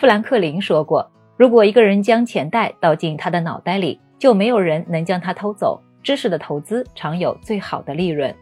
[0.00, 1.06] 富兰克林说过
[1.36, 5.78] ：“如果一个人将钱袋倒进他的脑袋里，就没有人能将它偷走。
[6.02, 8.34] 知识的投资常有最好的利润。”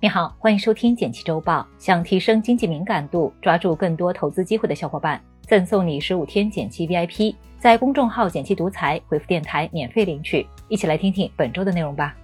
[0.00, 1.66] 你好，欢迎收听简七周报。
[1.78, 10.46] 想提升经济敏感度，抓住更多投资机会的小伙伴，赠送你十五天简七 VIP，在公众号“简七独裁回复“电台”免费领取。
[10.68, 12.16] 一起来听听本周的内容吧。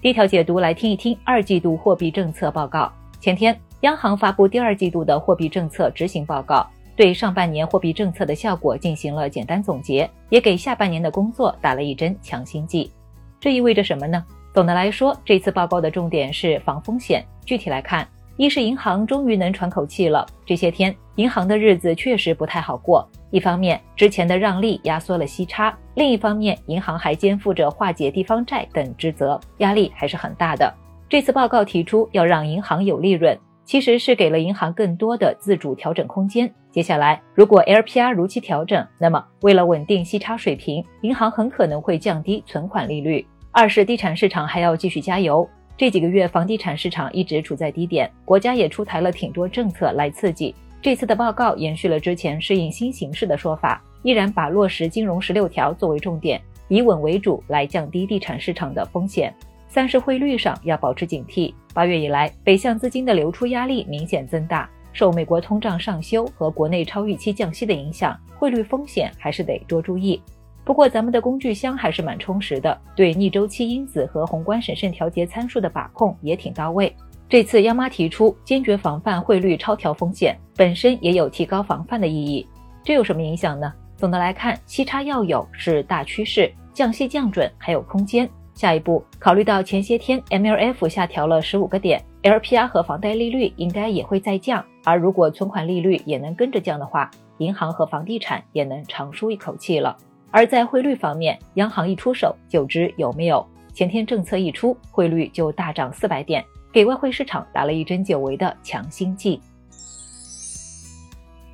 [0.00, 2.92] 第一条解读，来听一听二季度货币政策报告。
[3.20, 3.56] 前天。
[3.84, 6.66] 央行发布第二季度的货币政策执行报告，
[6.96, 12.90] 对上半年货币政策的效果进行了简单总结，也给下半年的工作打了一针强心剂。
[13.38, 14.24] 这意味着什么呢？
[14.54, 17.22] 总的来说，这次报告的重点是防风险。
[17.44, 18.08] 具体来看，
[18.38, 20.26] 一是银行终于能喘口气了。
[20.46, 23.06] 这些天，银行的日子确实不太好过。
[23.30, 30.72] 一方面，之前的让利压缩了息差；另一方面，银行还肩负着化解地方债等职责，压力还是很大的。
[31.06, 33.38] 这次报告提出要让银行有利润。
[33.64, 36.52] 其实是给了银行更多的自主调整空间。
[36.70, 43.26] 接下来，如果 LPR 如期调整，那么为了稳定息差水平，银行很可能会降低存款利率。
[43.50, 45.48] 二是地产市场还要继续加油。
[45.76, 50.54] 这几个月房地产市场一直处在低点，国家也出台了挺多政策来刺激。
[50.82, 59.34] 这次的报告延续了之前适应新形势的说法，依然把落实金融十六条作为重点，以稳为主来降低地产市场的风险。
[59.74, 61.52] 三是汇率上要保持警惕。
[61.72, 70.22] 八月以来，北向资金的流出压力明显增大，受美国通胀上修和国内超预期降息的影响，汇率风险还是得多注意。
[70.64, 76.94] 不过，咱们的工具箱还是蛮充实的，对逆周期因子和宏观审慎调节参数的把控也挺到位。
[77.28, 82.46] 这次央妈提出坚决防范汇率超调风险，本身也有提高防范的意义。
[82.84, 83.72] 这有什么影响呢？
[83.96, 88.30] 总的来看，息差要有是大趋势，降息降准还有空间。
[88.54, 94.64] 下一步，考虑到前些天 MLF 下调了十五个点，LPR 和房贷利率应该也会再降。
[94.84, 99.96] 而如果存款利率也能跟着降的话，银行和房地产也能长舒一口气了。
[100.30, 103.44] 而在汇率方面，央行一出手就知有没有。
[103.72, 109.40] 前天政策一出，汇率就大涨四百点，给外汇市场打了一针久违的强心剂。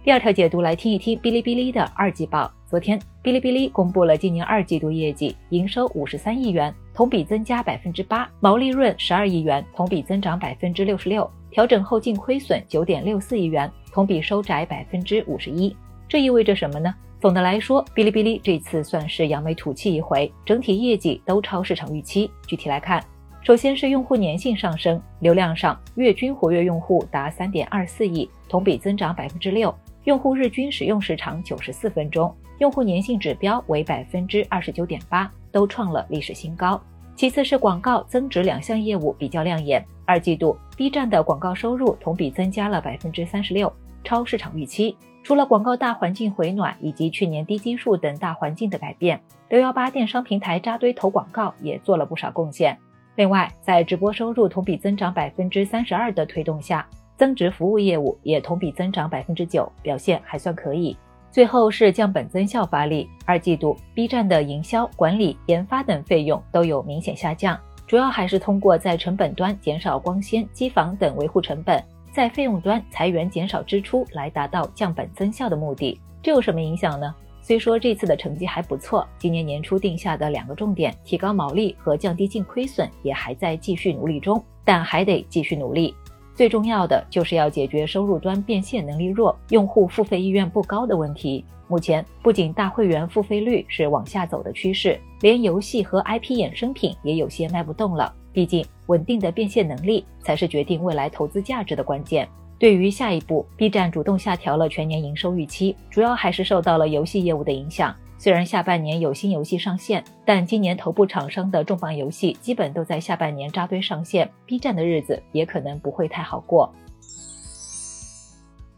[0.04, 2.50] 第二条解读来听一听哔哩哔哩的二季报。
[2.66, 6.74] 昨天，哔哩哔哩公布了今年二季度业绩，营收五十三亿元。
[6.94, 15.74] 同比增加百分之八，毛利润十二亿元，同比增长百分之六十六，调整后净亏损九点六四亿元，同比收窄百分之五十一。
[16.08, 16.94] 这意味着什么呢？
[17.20, 22.30] 总的来说，哔哩哔哩这次算是扬眉吐气一回，整体业绩都超市场预期。
[22.46, 23.04] 具体来看，
[23.42, 29.74] 首先是用户粘性上升，流量上月均活跃用户达三点二四亿，同比增长百分之六，
[30.10, 35.30] 用户日均使用时长九十四分钟，用户粘性指标为百分之二十九点八。
[35.52, 36.80] 都创了历史新高。
[37.14, 39.84] 其次是广告增值两项业务比较亮眼。
[40.04, 43.72] 二季度 B 站的广告收入同比增加了百分之三十六，
[44.02, 44.96] 超市场预期。
[45.22, 52.76] 除了广告大环境回暖以及去年低基数等大环境的改变，六幺八电商平台扎堆投广告也做了不少贡献。
[53.14, 56.84] 另外，在直播收入同比增长百分之三十二的推动下，
[57.20, 60.96] 增值服务业务也同比增长百分之九，表现还算可以。
[61.30, 76.00] 最后是降本增效发力，二季度 B 站的营销、管理、研发等费用都有明显下降，主要还是通过在成本端减少光纤、机房等维护成本，在费用端裁员减少支出来达到降本增效的目的。
[76.22, 77.14] 这有什么影响呢？
[77.42, 85.94] 虽说这次的成绩还不错，今年年初定下的两个重点——提高毛利和降低净亏损，也还在继续努力中，但还得继续努力。
[86.34, 91.44] 最重要的就是要解决收入端变现能力弱、用户付费意愿不高的问题。
[91.68, 98.12] 目前不仅大会员付费率是往下走的趋势，连游戏和 IP 衍生品也有些卖不动了。
[98.32, 102.28] 毕竟稳定的变现能力才是决定未来投资价值的关键。
[102.58, 107.94] 对于下一步，B 站主动下调了全年营收预期，主要还是受到了游戏业务的影响。
[108.22, 116.70] 虽然下半年有新游戏上线，但今年头部厂商的重磅游戏基本都在下半年扎堆上线，B 站的日子也可能不会太好过。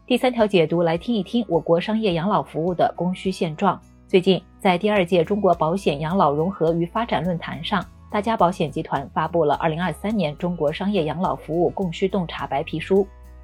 [0.07, 3.77] 第三条解读来听一听我国商业养老服务的供需现状。
[4.07, 12.99] 最近，在第二届中国保险养老融合与发展论坛上，大家保险集团发布了《二零二三年中国商业养老服务供需洞察白皮书》，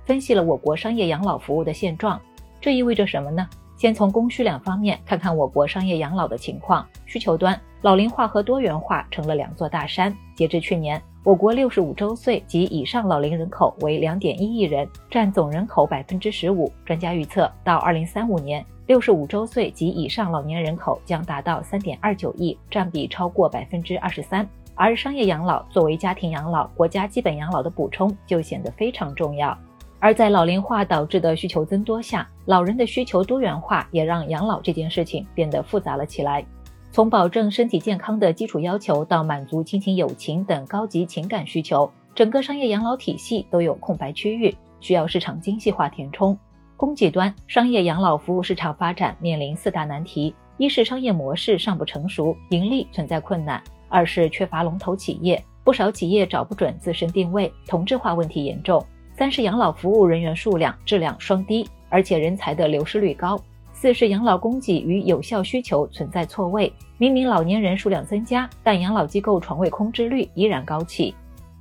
[0.06, 2.18] 分析了我国商业养老服务的现状。
[2.62, 3.46] 这意味着什么呢？
[3.80, 6.86] 先从供需两方面看看我国商业养老的情况。
[7.06, 10.14] 需求端，老龄化和多元化成了两座大山。
[10.36, 16.70] 截至去年，我国六十五周岁及以上老龄人口为两点一亿人，占总人口百分之十五。
[16.84, 24.46] 专家预测，到二零三五年，六十五周岁及以上老年人口将达到三点二九亿，占比超过百分之二十三。
[24.75, 29.58] 而商业养老作为家庭养老、国家基本养老的补充，就显得非常重要。
[30.00, 36.46] 而在老龄化导致的需求增多下，老人的需求多元化也让养老这件事情变得复杂了起来。
[36.92, 46.36] 从保证身体健康的基础要求到满足亲情、友情等高级情感需求，整个商业养老体系都有空白区域，需要市场精细化填充。
[46.75, 58.81] 供给端商业养老服务市场发展面临四大难题：一是商业模式尚不成熟，盈利存在困难；二是缺乏龙头企业，不少企业找不准自身定位，同质化问题严重。
[59.19, 63.38] 三是养老服务人员数量、质量双低，而且人才的流失率高。
[63.74, 71.13] 四是养老供给与有效需求存在错位，明明老年人数量增加，但养老机构床位空置率依然高企。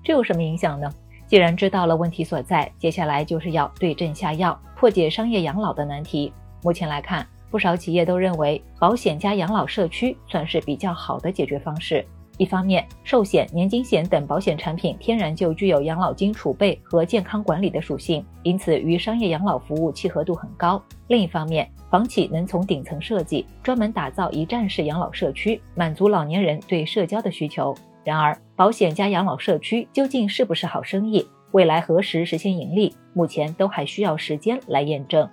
[0.04, 0.88] 这有什么影响呢？
[1.26, 6.32] 既然知道了问题所在，接下来就是要对症下药，破解商业养老的难题。
[6.62, 12.06] 目前来看，不少企业都认为保险加养老社区算是比较好的解决方式。
[12.38, 20.80] 一方面，寿险、年金险等保险产品天然就具有养老金储备和健康管理的属性，因此与商业养老服务契合度很高。
[21.08, 27.74] 另一方面，房企能从顶层设计专门打造一站式养老社区，满足老年人对社交的需求。
[28.04, 31.26] 然而，保险加养老社区究竟是不是好生意？
[31.50, 32.94] 未来何时实现盈利？
[33.14, 35.28] 目前都还需要时间来验证。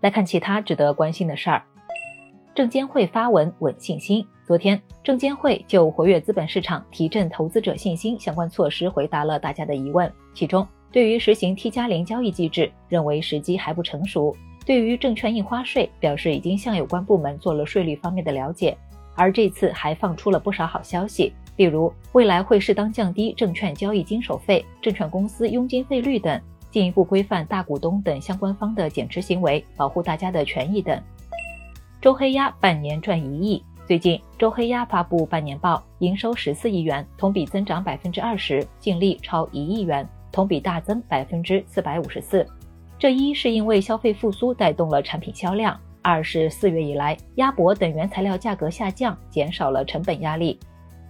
[0.00, 1.62] 来看其他值得关心的事儿。
[2.58, 4.26] 证监会发文稳信心。
[4.44, 10.12] 昨天，证监会就活跃资本市场、提振投资者信心相关措施回答了大家的疑问。
[10.34, 14.34] 其中，对于实行 T 加零交易机制，认为时机还不成熟；
[14.66, 18.76] 对于证券印花税，表示已经向有关部门做了税率方面的了解。
[19.14, 26.40] 而这次还放出了不少好消息，例如未来会适当降低证券交易经手费、证券公司佣金费率等，
[26.72, 31.00] 进一步规范大股东等相关方的减持行为，保护大家的权益等。
[32.00, 33.60] 周黑鸭半年赚一亿。
[33.84, 42.46] 最近，周黑鸭发布半年报，营收十四亿元，同比增长百分之二十，净利超一亿元，同比大增百分之四百五十四。
[43.00, 50.56] 这一是因为消费复苏带动了产品销量，二是四月以来鸭脖等原材料价格下降，减少了成本压力。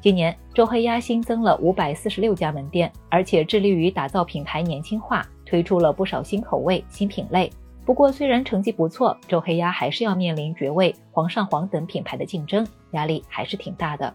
[0.00, 7.50] 今年，周黑鸭新增了五百四十六家门店，而且致力于打造品牌年轻化，推出了不少新口味、新品类。
[7.88, 14.12] 不过，虽然成绩不错，周黑鸭还是要面临绝味、煌上煌等品牌的竞争，压力还是挺大的。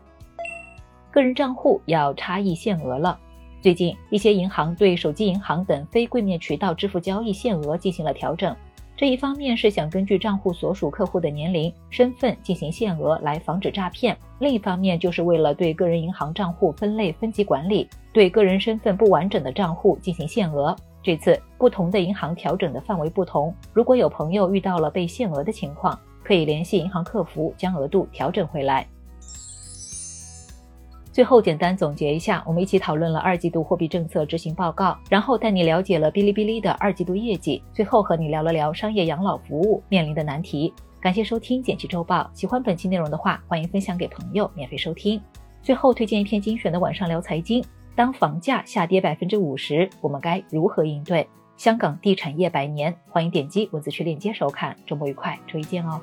[1.09, 3.17] 个人账户要差异限额了。
[3.63, 8.55] 最近，一些银行对手机银行等非柜面渠道支付交易限额进行了调整。
[8.95, 20.75] 这一方面是想根据账户所属客户的年龄、身份进行限额，来防止诈骗；另一方面就是为了对个人银行账户分类分级管理，对个人身份不完整的账户进行限额。
[21.03, 28.87] 这次不同的银行调整的范围不同，如果有朋友遇到了被限额的情况，可以联系银行客服将额度调整回来。
[31.11, 40.73] 最后简单总结一下，我们一起讨论了二季度货币政策执行报告，然后带你了解了哔哩哔哩的二季度业绩，最后和你聊了聊商业养老服务面临的难题。
[40.99, 45.21] 感谢收听简七周报，喜欢本期内容的话，欢迎分享给朋友免费收听。
[45.61, 47.63] 最后推荐一篇精选的晚上聊财经。
[47.95, 51.27] 当房价下跌百分之五十，我们该如何应对？
[51.57, 54.75] 香港地产业百年，欢迎点击文字区链接收看。
[54.87, 56.01] 周末愉快，周一见哦。